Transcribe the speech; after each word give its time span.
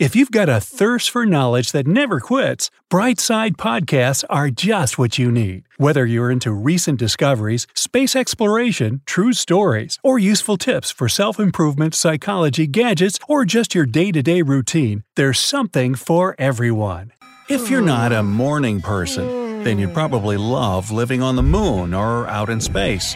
If 0.00 0.16
you've 0.16 0.30
got 0.30 0.48
a 0.48 0.62
thirst 0.62 1.10
for 1.10 1.26
knowledge 1.26 1.72
that 1.72 1.86
never 1.86 2.20
quits, 2.20 2.70
Brightside 2.90 3.56
Podcasts 3.56 4.24
are 4.30 4.48
just 4.48 4.96
what 4.96 5.18
you 5.18 5.30
need. 5.30 5.64
Whether 5.76 6.06
you're 6.06 6.30
into 6.30 6.52
recent 6.52 6.98
discoveries, 6.98 7.66
space 7.74 8.16
exploration, 8.16 9.02
true 9.04 9.34
stories, 9.34 9.98
or 10.02 10.18
useful 10.18 10.56
tips 10.56 10.90
for 10.90 11.06
self 11.06 11.38
improvement, 11.38 11.94
psychology, 11.94 12.66
gadgets, 12.66 13.18
or 13.28 13.44
just 13.44 13.74
your 13.74 13.84
day 13.84 14.10
to 14.10 14.22
day 14.22 14.40
routine, 14.40 15.04
there's 15.16 15.38
something 15.38 15.94
for 15.94 16.34
everyone. 16.38 17.12
If 17.50 17.68
you're 17.68 17.82
not 17.82 18.10
a 18.10 18.22
morning 18.22 18.80
person, 18.80 19.64
then 19.64 19.78
you'd 19.78 19.92
probably 19.92 20.38
love 20.38 20.90
living 20.90 21.20
on 21.20 21.36
the 21.36 21.42
moon 21.42 21.92
or 21.92 22.26
out 22.26 22.48
in 22.48 22.62
space. 22.62 23.14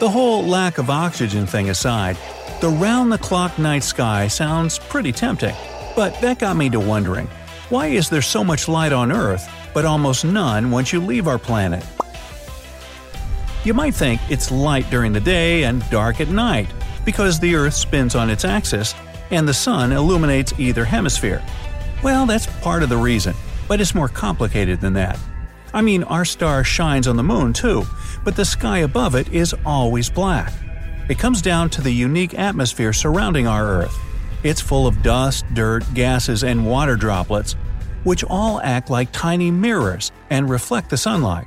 The 0.00 0.08
whole 0.08 0.42
lack 0.42 0.78
of 0.78 0.88
oxygen 0.88 1.44
thing 1.44 1.68
aside, 1.68 2.16
the 2.62 2.70
round 2.70 3.12
the 3.12 3.18
clock 3.18 3.58
night 3.58 3.82
sky 3.82 4.28
sounds 4.28 4.78
pretty 4.78 5.12
tempting. 5.12 5.54
But 5.94 6.18
that 6.22 6.38
got 6.38 6.56
me 6.56 6.70
to 6.70 6.80
wondering 6.80 7.28
why 7.68 7.88
is 7.88 8.08
there 8.08 8.22
so 8.22 8.42
much 8.42 8.66
light 8.66 8.94
on 8.94 9.12
Earth, 9.12 9.46
but 9.74 9.84
almost 9.84 10.24
none 10.24 10.70
once 10.70 10.90
you 10.90 11.00
leave 11.00 11.28
our 11.28 11.38
planet? 11.38 11.84
You 13.62 13.74
might 13.74 13.94
think 13.94 14.22
it's 14.30 14.50
light 14.50 14.88
during 14.88 15.12
the 15.12 15.20
day 15.20 15.64
and 15.64 15.88
dark 15.90 16.22
at 16.22 16.28
night, 16.28 16.70
because 17.04 17.38
the 17.38 17.54
Earth 17.54 17.74
spins 17.74 18.14
on 18.14 18.30
its 18.30 18.46
axis 18.46 18.94
and 19.30 19.46
the 19.46 19.52
Sun 19.52 19.92
illuminates 19.92 20.58
either 20.58 20.86
hemisphere. 20.86 21.42
Well, 22.02 22.24
that's 22.24 22.46
part 22.62 22.82
of 22.82 22.88
the 22.88 22.96
reason, 22.96 23.34
but 23.68 23.82
it's 23.82 23.94
more 23.94 24.08
complicated 24.08 24.80
than 24.80 24.94
that. 24.94 25.18
I 25.72 25.82
mean, 25.82 26.02
our 26.04 26.24
star 26.24 26.64
shines 26.64 27.06
on 27.06 27.16
the 27.16 27.22
moon 27.22 27.52
too, 27.52 27.84
but 28.24 28.36
the 28.36 28.44
sky 28.44 28.78
above 28.78 29.14
it 29.14 29.32
is 29.32 29.54
always 29.64 30.10
black. 30.10 30.52
It 31.08 31.18
comes 31.18 31.42
down 31.42 31.70
to 31.70 31.82
the 31.82 31.92
unique 31.92 32.38
atmosphere 32.38 32.92
surrounding 32.92 33.46
our 33.46 33.66
Earth. 33.66 33.98
It's 34.42 34.60
full 34.60 34.86
of 34.86 35.02
dust, 35.02 35.44
dirt, 35.54 35.84
gases, 35.94 36.44
and 36.44 36.66
water 36.66 36.96
droplets, 36.96 37.54
which 38.04 38.24
all 38.24 38.60
act 38.62 38.90
like 38.90 39.12
tiny 39.12 39.50
mirrors 39.50 40.12
and 40.30 40.48
reflect 40.48 40.90
the 40.90 40.96
sunlight. 40.96 41.46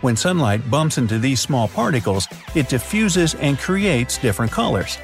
When 0.00 0.16
sunlight 0.16 0.70
bumps 0.70 0.96
into 0.96 1.18
these 1.18 1.40
small 1.40 1.68
particles, 1.68 2.26
it 2.54 2.68
diffuses 2.68 3.34
and 3.34 3.58
creates 3.58 4.16
different 4.16 4.50
colors. 4.50 4.96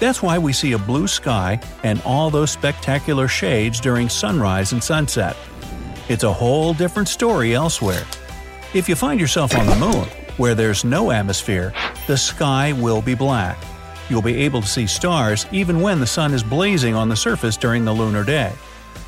That's 0.00 0.22
why 0.22 0.38
we 0.38 0.52
see 0.52 0.72
a 0.72 0.78
blue 0.78 1.06
sky 1.06 1.60
and 1.82 2.00
all 2.02 2.30
those 2.30 2.50
spectacular 2.50 3.28
shades 3.28 3.80
during 3.80 4.08
sunrise 4.08 4.72
and 4.72 4.82
sunset. 4.82 5.36
It's 6.08 6.24
a 6.24 6.32
whole 6.32 6.72
different 6.72 7.06
story 7.06 7.54
elsewhere. 7.54 8.02
If 8.72 8.88
you 8.88 8.96
find 8.96 9.20
yourself 9.20 9.54
on 9.54 9.66
the 9.66 9.76
moon, 9.76 10.08
where 10.38 10.54
there's 10.54 10.82
no 10.82 11.10
atmosphere, 11.10 11.74
the 12.06 12.16
sky 12.16 12.72
will 12.72 13.02
be 13.02 13.14
black. 13.14 13.58
You'll 14.08 14.22
be 14.22 14.42
able 14.44 14.62
to 14.62 14.66
see 14.66 14.86
stars 14.86 15.44
even 15.52 15.82
when 15.82 16.00
the 16.00 16.06
sun 16.06 16.32
is 16.32 16.42
blazing 16.42 16.94
on 16.94 17.10
the 17.10 17.16
surface 17.16 17.58
during 17.58 17.84
the 17.84 17.92
lunar 17.92 18.24
day. 18.24 18.52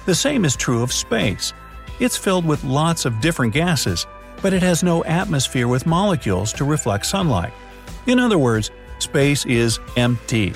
The 0.04 0.14
same 0.14 0.44
is 0.44 0.56
true 0.56 0.82
of 0.82 0.92
space. 0.92 1.54
It's 2.00 2.18
filled 2.18 2.44
with 2.44 2.64
lots 2.64 3.06
of 3.06 3.18
different 3.22 3.54
gases, 3.54 4.06
but 4.42 4.52
it 4.52 4.62
has 4.62 4.82
no 4.82 5.02
atmosphere 5.04 5.68
with 5.68 5.86
molecules 5.86 6.52
to 6.54 6.64
reflect 6.64 7.06
sunlight. 7.06 7.52
In 8.08 8.18
other 8.18 8.38
words, 8.38 8.70
space 8.98 9.46
is 9.46 9.80
empty. 9.96 10.52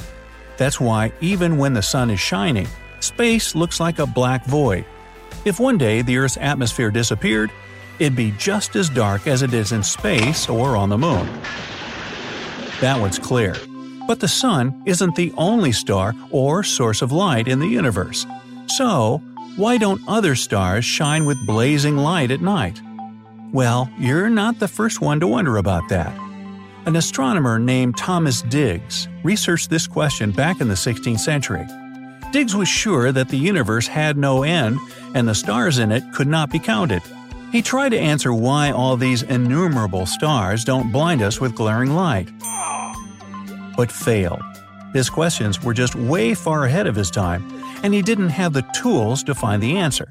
That's 0.58 0.78
why, 0.78 1.10
even 1.22 1.56
when 1.56 1.72
the 1.72 1.80
sun 1.82 2.10
is 2.10 2.20
shining, 2.20 2.68
space 3.00 3.54
looks 3.54 3.80
like 3.80 3.98
a 3.98 4.06
black 4.06 4.44
void. 4.44 4.84
If 5.44 5.60
one 5.60 5.76
day 5.76 6.00
the 6.00 6.16
Earth's 6.16 6.38
atmosphere 6.38 6.90
disappeared, 6.90 7.52
it'd 7.98 8.16
be 8.16 8.32
just 8.38 8.76
as 8.76 8.88
dark 8.88 9.26
as 9.26 9.42
it 9.42 9.52
is 9.52 9.72
in 9.72 9.82
space 9.82 10.48
or 10.48 10.74
on 10.74 10.88
the 10.88 10.96
moon. 10.96 11.28
That 12.80 12.98
one's 12.98 13.18
clear. 13.18 13.54
But 14.06 14.20
the 14.20 14.28
sun 14.28 14.82
isn't 14.86 15.16
the 15.16 15.32
only 15.36 15.72
star 15.72 16.14
or 16.30 16.62
source 16.62 17.02
of 17.02 17.12
light 17.12 17.46
in 17.46 17.58
the 17.58 17.66
universe. 17.66 18.26
So, 18.68 19.22
why 19.56 19.76
don't 19.76 20.00
other 20.08 20.34
stars 20.34 20.84
shine 20.84 21.26
with 21.26 21.46
blazing 21.46 21.98
light 21.98 22.30
at 22.30 22.40
night? 22.40 22.80
Well, 23.52 23.90
you're 23.98 24.30
not 24.30 24.58
the 24.58 24.68
first 24.68 25.00
one 25.00 25.20
to 25.20 25.26
wonder 25.26 25.58
about 25.58 25.88
that. 25.90 26.18
An 26.86 26.96
astronomer 26.96 27.58
named 27.58 27.96
Thomas 27.96 28.42
Digges 28.42 29.08
researched 29.22 29.70
this 29.70 29.86
question 29.86 30.32
back 30.32 30.60
in 30.60 30.68
the 30.68 30.74
16th 30.74 31.20
century. 31.20 31.66
Digges 32.34 32.56
was 32.56 32.68
sure 32.68 33.12
that 33.12 33.28
the 33.28 33.36
universe 33.36 33.86
had 33.86 34.16
no 34.16 34.42
end 34.42 34.80
and 35.14 35.28
the 35.28 35.36
stars 35.36 35.78
in 35.78 35.92
it 35.92 36.02
could 36.12 36.26
not 36.26 36.50
be 36.50 36.58
counted. 36.58 37.00
He 37.52 37.62
tried 37.62 37.90
to 37.90 37.96
answer 37.96 38.34
why 38.34 38.72
all 38.72 38.96
these 38.96 39.22
innumerable 39.22 40.04
stars 40.04 40.64
don't 40.64 40.90
blind 40.90 41.22
us 41.22 41.40
with 41.40 41.54
glaring 41.54 41.94
light. 41.94 42.28
But 43.76 43.92
failed. 43.92 44.42
His 44.92 45.08
questions 45.08 45.62
were 45.62 45.74
just 45.74 45.94
way 45.94 46.34
far 46.34 46.64
ahead 46.64 46.88
of 46.88 46.96
his 46.96 47.08
time, 47.08 47.48
and 47.84 47.94
he 47.94 48.02
didn't 48.02 48.30
have 48.30 48.52
the 48.52 48.66
tools 48.74 49.22
to 49.22 49.34
find 49.36 49.62
the 49.62 49.76
answer. 49.76 50.10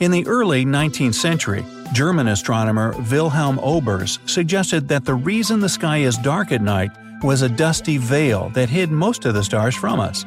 In 0.00 0.10
the 0.10 0.26
early 0.26 0.64
19th 0.64 1.14
century, 1.14 1.64
German 1.92 2.26
astronomer 2.26 2.96
Wilhelm 3.12 3.58
Olbers 3.58 4.18
suggested 4.28 4.88
that 4.88 5.04
the 5.04 5.14
reason 5.14 5.60
the 5.60 5.68
sky 5.68 5.98
is 5.98 6.18
dark 6.18 6.50
at 6.50 6.60
night 6.62 6.90
was 7.22 7.42
a 7.42 7.48
dusty 7.48 7.96
veil 7.96 8.50
that 8.50 8.68
hid 8.68 8.90
most 8.90 9.24
of 9.24 9.34
the 9.34 9.44
stars 9.44 9.76
from 9.76 10.00
us. 10.00 10.24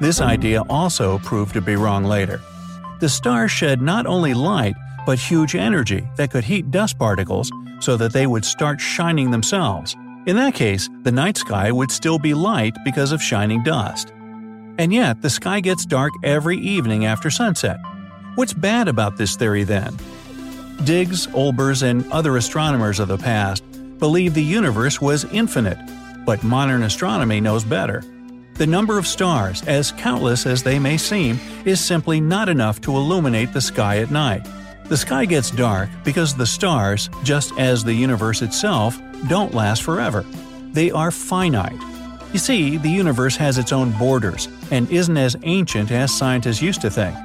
This 0.00 0.20
idea 0.20 0.62
also 0.62 1.18
proved 1.20 1.54
to 1.54 1.60
be 1.60 1.76
wrong 1.76 2.02
later. 2.02 2.40
The 2.98 3.08
stars 3.08 3.52
shed 3.52 3.80
not 3.80 4.04
only 4.04 4.34
light, 4.34 4.74
but 5.06 5.20
huge 5.20 5.54
energy 5.54 6.08
that 6.16 6.32
could 6.32 6.44
heat 6.44 6.72
dust 6.72 6.98
particles 6.98 7.52
so 7.78 7.96
that 7.96 8.12
they 8.12 8.26
would 8.26 8.44
start 8.44 8.80
shining 8.80 9.30
themselves. 9.30 9.94
In 10.26 10.34
that 10.36 10.54
case, 10.54 10.90
the 11.04 11.12
night 11.12 11.36
sky 11.36 11.70
would 11.70 11.92
still 11.92 12.18
be 12.18 12.34
light 12.34 12.76
because 12.84 13.12
of 13.12 13.22
shining 13.22 13.62
dust. 13.62 14.12
And 14.76 14.92
yet, 14.92 15.22
the 15.22 15.30
sky 15.30 15.60
gets 15.60 15.86
dark 15.86 16.10
every 16.24 16.58
evening 16.58 17.04
after 17.04 17.30
sunset. 17.30 17.78
What's 18.34 18.52
bad 18.52 18.88
about 18.88 19.16
this 19.16 19.36
theory 19.36 19.62
then? 19.62 19.96
Digges, 20.82 21.28
Olbers, 21.28 21.84
and 21.84 22.10
other 22.10 22.36
astronomers 22.36 22.98
of 22.98 23.06
the 23.06 23.16
past 23.16 23.62
believed 24.00 24.34
the 24.34 24.42
universe 24.42 25.00
was 25.00 25.24
infinite, 25.26 25.78
but 26.26 26.42
modern 26.42 26.82
astronomy 26.82 27.40
knows 27.40 27.62
better. 27.62 28.02
The 28.54 28.66
number 28.66 28.98
of 28.98 29.06
stars, 29.06 29.62
as 29.68 29.92
countless 29.92 30.46
as 30.46 30.64
they 30.64 30.80
may 30.80 30.96
seem, 30.96 31.38
is 31.64 31.80
simply 31.80 32.20
not 32.20 32.48
enough 32.48 32.80
to 32.82 32.96
illuminate 32.96 33.52
the 33.52 33.60
sky 33.60 33.98
at 33.98 34.10
night. 34.10 34.44
The 34.86 34.96
sky 34.96 35.26
gets 35.26 35.52
dark 35.52 35.88
because 36.02 36.34
the 36.34 36.46
stars, 36.46 37.10
just 37.22 37.56
as 37.56 37.84
the 37.84 37.94
universe 37.94 38.42
itself, 38.42 39.00
don't 39.28 39.54
last 39.54 39.84
forever. 39.84 40.24
They 40.72 40.90
are 40.90 41.12
finite. 41.12 41.80
You 42.32 42.40
see, 42.40 42.78
the 42.78 42.90
universe 42.90 43.36
has 43.36 43.58
its 43.58 43.72
own 43.72 43.92
borders 43.92 44.48
and 44.72 44.90
isn't 44.90 45.16
as 45.16 45.36
ancient 45.44 45.92
as 45.92 46.12
scientists 46.12 46.60
used 46.60 46.80
to 46.80 46.90
think. 46.90 47.16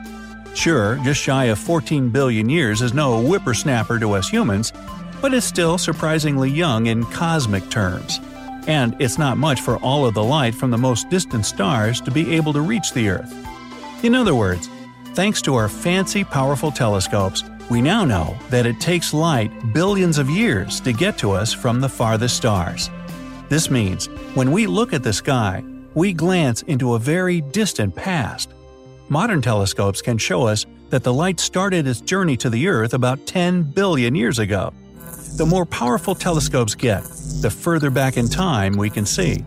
Sure, 0.59 0.97
just 1.03 1.21
shy 1.21 1.45
of 1.45 1.57
14 1.57 2.09
billion 2.09 2.49
years 2.49 2.81
is 2.81 2.93
no 2.93 3.21
whippersnapper 3.21 3.97
to 3.97 4.11
us 4.11 4.27
humans, 4.27 4.73
but 5.21 5.33
it's 5.33 5.45
still 5.45 5.77
surprisingly 5.77 6.49
young 6.49 6.87
in 6.87 7.05
cosmic 7.05 7.69
terms. 7.69 8.19
And 8.67 8.93
it's 8.99 9.17
not 9.17 9.37
much 9.37 9.61
for 9.61 9.77
all 9.77 10.05
of 10.05 10.15
the 10.15 10.21
light 10.21 10.53
from 10.53 10.69
the 10.69 10.77
most 10.77 11.09
distant 11.09 11.45
stars 11.45 12.01
to 12.01 12.11
be 12.11 12.35
able 12.35 12.51
to 12.51 12.59
reach 12.59 12.91
the 12.91 13.07
Earth. 13.07 13.33
In 14.03 14.13
other 14.13 14.35
words, 14.35 14.69
thanks 15.13 15.41
to 15.43 15.55
our 15.55 15.69
fancy, 15.69 16.25
powerful 16.25 16.73
telescopes, 16.73 17.45
we 17.71 17.81
now 17.81 18.03
know 18.03 18.37
that 18.49 18.65
it 18.65 18.81
takes 18.81 19.13
light 19.13 19.53
billions 19.73 20.17
of 20.17 20.29
years 20.29 20.81
to 20.81 20.91
get 20.91 21.17
to 21.19 21.31
us 21.31 21.53
from 21.53 21.79
the 21.79 21.87
farthest 21.87 22.35
stars. 22.35 22.89
This 23.47 23.71
means, 23.71 24.07
when 24.35 24.51
we 24.51 24.67
look 24.67 24.91
at 24.91 25.03
the 25.03 25.13
sky, 25.13 25.63
we 25.93 26.11
glance 26.11 26.63
into 26.63 26.95
a 26.95 26.99
very 26.99 27.39
distant 27.39 27.95
past. 27.95 28.49
Modern 29.11 29.41
telescopes 29.41 30.03
can 30.03 30.19
show 30.19 30.43
us 30.45 30.67
that 30.91 31.03
the 31.03 31.11
light 31.11 31.39
started 31.39 31.87
its 31.87 31.99
journey 31.99 32.37
to 32.37 32.47
the 32.47 32.67
Earth 32.67 32.93
about 32.93 33.25
10 33.25 33.63
billion 33.63 34.13
years 34.13 34.37
ago. 34.37 34.71
The 35.35 35.47
more 35.47 35.65
powerful 35.65 36.13
telescopes 36.13 36.75
get, 36.75 37.01
the 37.41 37.49
further 37.49 37.89
back 37.89 38.17
in 38.17 38.27
time 38.27 38.73
we 38.73 38.87
can 38.87 39.07
see. 39.07 39.37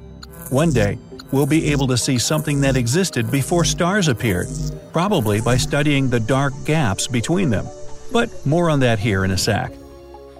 One 0.50 0.73
day, 0.73 0.99
we'll 1.31 1.47
be 1.47 1.70
able 1.70 1.87
to 1.87 1.97
see 1.97 2.19
something 2.19 2.61
that 2.62 2.76
existed 2.76 3.31
before 3.31 3.64
stars 3.64 4.09
appeared, 4.09 4.49
probably 4.93 5.41
by 5.41 5.59
studying 5.59 6.11
the 6.11 6.19
dark 6.19 6.53
gaps 6.65 7.06
between 7.06 7.49
them. 7.49 7.67
But 8.11 8.44
more 8.44 8.69
on 8.69 8.81
that 8.81 8.99
here 8.99 9.25
in 9.25 9.31
a 9.31 9.38
sec. 9.38 9.73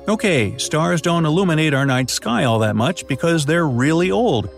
Okay, 0.09 0.59
stars 0.59 1.01
don't 1.01 1.27
illuminate 1.27 1.75
our 1.75 1.87
night 1.87 2.11
sky 2.11 2.43
all 2.43 2.59
that 2.59 2.75
much 2.75 3.07
because 3.07 3.47
they're 3.47 3.69
really 3.69 4.11
old. 4.11 4.51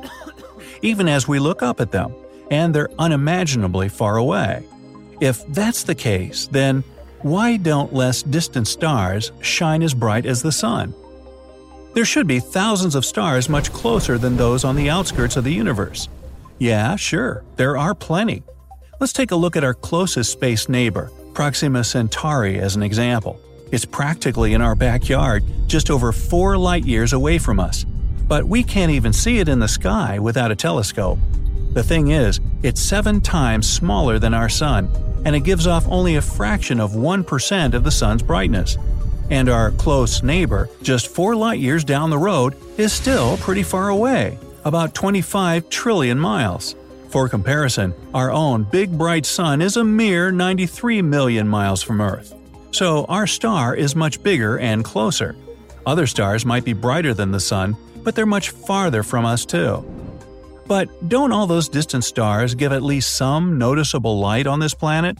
Even 0.82 1.08
as 1.08 1.28
we 1.28 1.38
look 1.38 1.62
up 1.62 1.78
at 1.78 1.92
them, 1.92 2.14
and 2.50 2.74
they're 2.74 2.90
unimaginably 2.98 3.88
far 3.88 4.16
away. 4.16 4.64
If 5.20 5.46
that's 5.48 5.82
the 5.82 5.94
case, 5.94 6.46
then 6.48 6.82
why 7.22 7.56
don't 7.56 7.92
less 7.92 8.22
distant 8.22 8.66
stars 8.66 9.32
shine 9.40 9.82
as 9.82 9.94
bright 9.94 10.26
as 10.26 10.42
the 10.42 10.52
sun? 10.52 10.94
There 11.92 12.04
should 12.04 12.26
be 12.26 12.40
thousands 12.40 12.94
of 12.94 13.04
stars 13.04 13.48
much 13.48 13.72
closer 13.72 14.16
than 14.16 14.36
those 14.36 14.64
on 14.64 14.76
the 14.76 14.88
outskirts 14.88 15.36
of 15.36 15.44
the 15.44 15.52
universe. 15.52 16.08
Yeah, 16.58 16.96
sure, 16.96 17.42
there 17.56 17.76
are 17.76 17.94
plenty. 17.94 18.42
Let's 19.00 19.12
take 19.12 19.30
a 19.30 19.36
look 19.36 19.56
at 19.56 19.64
our 19.64 19.74
closest 19.74 20.30
space 20.30 20.68
neighbor, 20.68 21.10
Proxima 21.34 21.84
Centauri, 21.84 22.58
as 22.58 22.76
an 22.76 22.82
example. 22.82 23.40
It's 23.72 23.84
practically 23.84 24.54
in 24.54 24.62
our 24.62 24.74
backyard, 24.74 25.44
just 25.66 25.90
over 25.90 26.12
four 26.12 26.58
light 26.58 26.84
years 26.84 27.12
away 27.12 27.38
from 27.38 27.60
us. 27.60 27.84
But 28.28 28.44
we 28.44 28.62
can't 28.62 28.92
even 28.92 29.12
see 29.12 29.38
it 29.38 29.48
in 29.48 29.58
the 29.58 29.68
sky 29.68 30.18
without 30.18 30.50
a 30.50 30.56
telescope. 30.56 31.18
The 31.72 31.84
thing 31.84 32.08
is, 32.08 32.40
it's 32.64 32.80
seven 32.80 33.20
times 33.20 33.68
smaller 33.70 34.18
than 34.18 34.34
our 34.34 34.48
Sun, 34.48 34.88
and 35.24 35.36
it 35.36 35.44
gives 35.44 35.68
off 35.68 35.86
only 35.86 36.16
a 36.16 36.22
fraction 36.22 36.80
of 36.80 36.92
1% 36.92 37.74
of 37.74 37.84
the 37.84 37.90
Sun's 37.92 38.22
brightness. 38.22 38.76
And 39.30 39.48
our 39.48 39.70
close 39.70 40.24
neighbor, 40.24 40.68
just 40.82 41.06
4 41.06 41.36
light 41.36 41.60
years 41.60 41.84
down 41.84 42.10
the 42.10 42.18
road, 42.18 42.56
is 42.76 42.92
still 42.92 43.36
pretty 43.36 43.62
far 43.62 43.88
away, 43.88 44.36
about 44.64 44.94
25 44.94 45.70
trillion 45.70 46.18
miles. 46.18 46.74
For 47.10 47.28
comparison, 47.28 47.94
our 48.14 48.32
own 48.32 48.64
big 48.64 48.96
bright 48.98 49.24
Sun 49.24 49.62
is 49.62 49.76
a 49.76 49.84
mere 49.84 50.32
93 50.32 51.02
million 51.02 51.46
miles 51.46 51.82
from 51.82 52.00
Earth. 52.00 52.34
So 52.72 53.04
our 53.04 53.28
star 53.28 53.76
is 53.76 53.94
much 53.94 54.22
bigger 54.24 54.58
and 54.58 54.84
closer. 54.84 55.36
Other 55.86 56.08
stars 56.08 56.44
might 56.44 56.64
be 56.64 56.72
brighter 56.72 57.14
than 57.14 57.30
the 57.30 57.40
Sun, 57.40 57.76
but 58.02 58.16
they're 58.16 58.26
much 58.26 58.50
farther 58.50 59.04
from 59.04 59.24
us 59.24 59.44
too. 59.44 59.84
But 60.70 61.08
don't 61.08 61.32
all 61.32 61.48
those 61.48 61.68
distant 61.68 62.04
stars 62.04 62.54
give 62.54 62.70
at 62.70 62.84
least 62.84 63.16
some 63.16 63.58
noticeable 63.58 64.20
light 64.20 64.46
on 64.46 64.60
this 64.60 64.72
planet? 64.72 65.18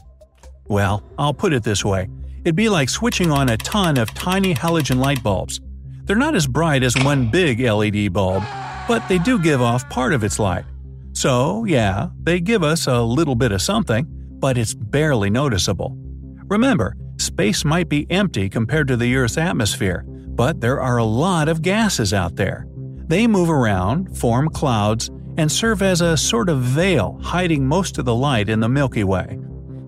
Well, 0.69 1.03
I'll 1.19 1.33
put 1.33 1.51
it 1.51 1.61
this 1.61 1.83
way 1.83 2.07
it'd 2.45 2.55
be 2.55 2.69
like 2.69 2.87
switching 2.87 3.31
on 3.31 3.49
a 3.49 3.57
ton 3.57 3.97
of 3.97 4.13
tiny 4.13 4.55
halogen 4.55 4.99
light 4.99 5.21
bulbs. 5.21 5.59
They're 6.05 6.15
not 6.15 6.35
as 6.35 6.47
bright 6.47 6.83
as 6.83 6.95
one 7.03 7.29
big 7.29 7.59
LED 7.59 8.13
bulb, 8.13 8.43
but 8.87 9.05
they 9.09 9.17
do 9.17 9.37
give 9.37 9.61
off 9.61 9.89
part 9.89 10.13
of 10.13 10.23
its 10.23 10.39
light. 10.39 10.63
So, 11.11 11.65
yeah, 11.65 12.07
they 12.23 12.39
give 12.39 12.63
us 12.63 12.87
a 12.87 13.01
little 13.01 13.35
bit 13.35 13.51
of 13.51 13.61
something, 13.61 14.05
but 14.39 14.57
it's 14.57 14.73
barely 14.73 15.29
noticeable. 15.29 15.97
Remember, 16.45 16.95
space 17.17 17.65
might 17.65 17.89
be 17.89 18.09
empty 18.09 18.47
compared 18.47 18.87
to 18.87 18.95
the 18.95 19.13
Earth's 19.17 19.37
atmosphere, 19.37 20.05
but 20.07 20.61
there 20.61 20.79
are 20.79 20.97
a 20.97 21.03
lot 21.03 21.49
of 21.49 21.61
gases 21.61 22.13
out 22.13 22.37
there. 22.37 22.65
They 23.07 23.27
move 23.27 23.49
around, 23.49 24.17
form 24.17 24.47
clouds, 24.47 25.11
and 25.37 25.51
serve 25.51 25.81
as 25.81 26.01
a 26.01 26.17
sort 26.17 26.49
of 26.49 26.61
veil 26.61 27.19
hiding 27.21 27.65
most 27.65 27.97
of 27.97 28.05
the 28.05 28.15
light 28.15 28.49
in 28.49 28.59
the 28.59 28.69
Milky 28.69 29.03
Way. 29.03 29.39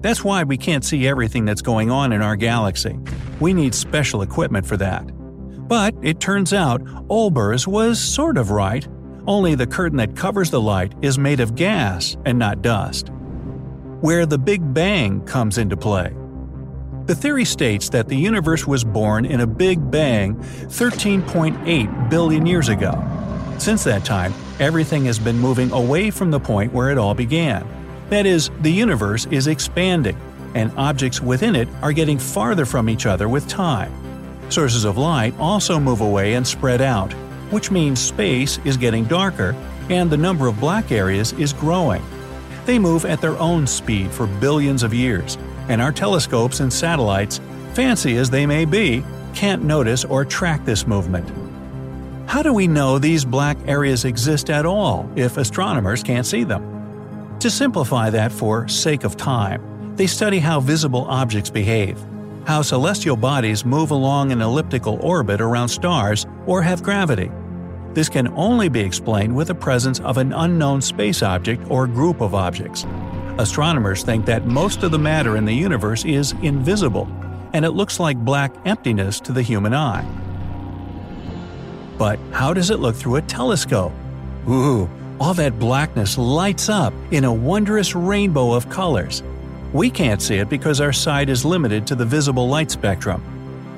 That's 0.02 0.24
why 0.24 0.44
we 0.44 0.58
can't 0.58 0.84
see 0.84 1.08
everything 1.08 1.46
that's 1.46 1.62
going 1.62 1.90
on 1.90 2.12
in 2.12 2.22
our 2.22 2.36
galaxy. 2.36 3.00
We 3.40 3.54
need 3.54 3.74
special 3.74 4.22
equipment 4.22 4.66
for 4.66 4.78
that. 4.78 5.06
But 5.68 5.96
it 6.02 6.20
turns 6.20 6.54
out 6.54 6.84
Olbers 7.10 7.68
was 7.68 8.00
sort 8.00 8.38
of 8.38 8.52
right, 8.52 8.88
only 9.28 9.56
the 9.56 9.66
curtain 9.66 9.98
that 10.00 10.16
covers 10.16 10.50
the 10.50 10.60
light 10.60 10.94
is 11.02 11.18
made 11.18 11.40
of 11.40 11.56
gas 11.56 12.18
and 12.26 12.38
not 12.38 12.62
dust. 12.62 13.10
Where 14.02 14.26
the 14.26 14.38
Big 14.38 14.74
Bang 14.74 15.22
comes 15.26 15.58
into 15.58 15.78
play. 15.78 16.14
The 17.06 17.16
theory 17.16 17.46
states 17.46 17.90
that 17.90 18.08
the 18.08 18.18
universe 18.18 18.68
was 18.68 18.84
born 18.84 19.26
in 19.26 19.40
a 19.40 19.48
Big 19.48 19.92
Bang 19.92 20.36
13.8 20.36 22.10
billion 22.10 22.46
years 22.46 22.70
ago. 22.70 22.92
Since 23.64 23.86
that 23.86 24.04
time, 24.04 24.34
everything 24.60 25.06
has 25.06 25.18
been 25.18 25.40
moving 25.40 25.72
away 25.72 26.12
from 26.12 26.32
the 26.32 26.40
point 26.40 26.74
where 26.74 26.92
it 26.92 26.98
all 26.98 27.14
began. 27.14 27.66
That 28.10 28.26
is, 28.26 28.52
the 28.60 28.70
universe 28.70 29.26
is 29.28 29.48
expanding, 29.48 30.18
and 30.54 30.70
objects 30.76 31.22
within 31.22 31.56
it 31.56 31.70
are 31.82 31.94
getting 31.94 32.20
farther 32.20 32.66
from 32.66 32.90
each 32.90 33.06
other 33.06 33.30
with 33.30 33.48
time. 33.48 33.94
Sources 34.50 34.84
of 34.84 34.98
light 34.98 35.34
also 35.40 35.80
move 35.80 36.02
away 36.02 36.34
and 36.34 36.46
spread 36.46 36.82
out, 36.82 37.14
which 37.52 37.72
means 37.72 38.02
space 38.02 38.60
is 38.66 38.76
getting 38.76 39.06
darker 39.06 39.56
and 39.90 40.10
the 40.10 40.18
number 40.18 40.48
of 40.48 40.60
black 40.60 40.92
areas 40.92 41.32
is 41.32 41.54
growing. 41.54 42.04
They 42.66 42.78
move 42.78 43.06
at 43.06 43.22
their 43.22 43.38
own 43.40 43.66
speed 43.66 44.12
for 44.12 44.28
billions 44.28 44.84
of 44.84 44.94
years, 44.94 45.38
and 45.70 45.82
our 45.82 45.94
telescopes 45.94 46.60
and 46.60 46.74
satellites, 46.74 47.40
fancy 47.72 48.18
as 48.18 48.30
they 48.30 48.46
may 48.46 48.66
be, 48.66 49.06
can't 49.34 49.64
notice 49.64 50.04
or 50.04 50.26
track 50.26 50.66
this 50.66 50.86
movement. 50.86 51.43
How 52.26 52.42
do 52.42 52.54
we 52.54 52.68
know 52.68 52.98
these 52.98 53.26
black 53.26 53.58
areas 53.68 54.06
exist 54.06 54.50
at 54.50 54.66
all 54.66 55.10
if 55.16 55.38
astronomers 55.38 56.02
can't 56.02 56.26
see 56.26 56.44
them? 56.44 57.38
To 57.40 57.50
simplify 57.50 58.10
that 58.10 58.32
for 58.32 58.68
sake 58.68 59.04
of 59.04 59.18
time, 59.18 59.96
they 59.96 60.08
study 60.08 60.40
how 60.40 60.60
visible 60.60 61.06
objects 61.06 61.50
behave, 61.50 62.04
how 62.46 62.62
celestial 62.62 63.16
bodies 63.16 63.66
move 63.66 63.92
along 63.92 64.32
an 64.32 64.42
elliptical 64.42 64.98
orbit 65.02 65.42
around 65.42 65.68
stars 65.70 66.26
or 66.48 66.62
have 66.62 66.82
gravity. 66.82 67.30
This 67.94 68.10
can 68.10 68.30
only 68.30 68.70
be 68.70 68.80
explained 68.80 69.36
with 69.36 69.50
the 69.50 69.56
presence 69.56 70.00
of 70.00 70.18
an 70.18 70.34
unknown 70.34 70.82
space 70.82 71.22
object 71.22 71.70
or 71.70 71.86
group 71.86 72.22
of 72.22 72.34
objects. 72.34 72.86
Astronomers 73.38 74.04
think 74.04 74.26
that 74.26 74.48
most 74.48 74.82
of 74.82 74.92
the 74.92 74.98
matter 74.98 75.38
in 75.38 75.46
the 75.46 75.54
universe 75.54 76.04
is 76.06 76.34
invisible, 76.42 77.08
and 77.54 77.64
it 77.66 77.72
looks 77.72 78.00
like 78.00 78.18
black 78.18 78.56
emptiness 78.66 79.20
to 79.20 79.32
the 79.32 79.44
human 79.44 79.76
eye. 79.76 80.06
But 82.04 82.20
how 82.34 82.54
does 82.54 82.70
it 82.70 82.82
look 82.82 82.98
through 82.98 83.16
a 83.16 83.22
telescope? 83.22 83.94
Ooh, 84.50 84.90
all 85.22 85.34
that 85.36 85.58
blackness 85.58 86.18
lights 86.18 86.68
up 86.68 86.94
in 87.12 87.24
a 87.24 87.32
wondrous 87.32 87.96
rainbow 87.96 88.52
of 88.52 88.70
colors. 88.70 89.24
We 89.72 89.90
can't 89.90 90.22
see 90.22 90.36
it 90.36 90.50
because 90.50 90.82
our 90.82 90.92
sight 90.92 91.30
is 91.30 91.46
limited 91.46 91.88
to 91.88 91.96
the 91.96 92.04
visible 92.04 92.50
light 92.50 92.72
spectrum. 92.72 93.24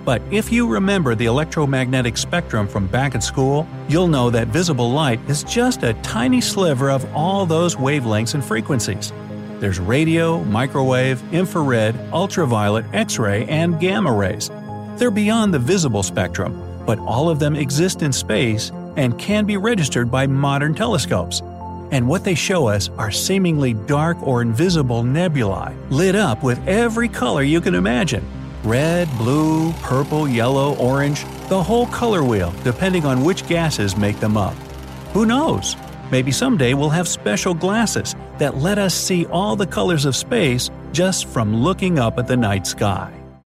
But 0.04 0.24
if 0.32 0.52
you 0.52 0.68
remember 0.68 1.14
the 1.14 1.28
electromagnetic 1.28 2.18
spectrum 2.18 2.68
from 2.68 2.88
back 2.88 3.14
at 3.14 3.22
school, 3.22 3.68
you'll 3.88 4.08
know 4.08 4.32
that 4.32 4.48
visible 4.48 4.90
light 4.90 5.20
is 5.30 5.44
just 5.44 5.84
a 5.84 5.94
tiny 6.02 6.42
sliver 6.42 6.90
of 6.90 7.06
all 7.14 7.46
those 7.46 7.76
wavelengths 7.76 8.34
and 8.34 8.44
frequencies. 8.44 9.14
There's 9.60 9.80
radio, 9.80 10.44
microwave, 10.46 11.22
infrared, 11.32 11.96
ultraviolet, 12.12 12.86
X 12.92 13.20
ray, 13.20 13.46
and 13.46 13.80
gamma 13.80 14.12
rays. 14.12 14.50
They're 14.98 15.12
beyond 15.12 15.54
the 15.54 15.60
visible 15.60 16.02
spectrum, 16.02 16.65
but 16.86 17.00
all 17.00 17.30
of 17.30 17.40
them 17.40 17.56
exist 17.56 18.02
in 18.02 18.14
space 18.14 18.72
and 18.96 19.18
can 19.20 19.46
be 19.46 19.58
registered 19.58 20.10
by 20.10 20.28
modern 20.28 20.74
telescopes. 20.74 21.42
And 21.92 22.08
what 22.08 22.24
they 22.24 22.36
show 22.36 22.68
us 22.68 22.90
are 22.98 23.12
seemingly 23.12 23.74
dark 23.74 24.22
or 24.22 24.42
invisible 24.42 25.04
nebulae, 25.04 25.76
lit 25.90 26.16
up 26.16 26.44
with 26.44 26.66
every 26.68 27.08
color 27.08 27.44
you 27.44 27.62
can 27.62 27.76
imagine 27.76 28.26
red, 28.64 29.08
blue, 29.18 29.72
purple, 29.74 30.28
yellow, 30.28 30.76
orange, 30.78 31.24
the 31.50 31.64
whole 31.64 31.86
color 31.88 32.24
wheel, 32.24 32.52
depending 32.64 33.06
on 33.06 33.24
which 33.24 33.48
gases 33.48 33.96
make 33.96 34.20
them 34.20 34.36
up. 34.36 34.56
Who 35.14 35.26
knows? 35.26 35.76
Maybe 36.12 36.32
someday 36.32 36.74
we'll 36.74 36.90
have 36.90 37.08
special 37.08 37.54
glasses 37.54 38.16
that 38.40 38.58
let 38.58 38.78
us 38.78 38.94
see 38.96 39.26
all 39.28 39.56
the 39.56 39.68
colors 39.68 40.06
of 40.06 40.16
space 40.16 40.70
just 40.92 41.28
from 41.28 41.56
looking 41.56 42.00
up 42.00 42.18
at 42.18 42.28
the 42.28 42.38
night 42.38 42.66
sky. 42.66 43.14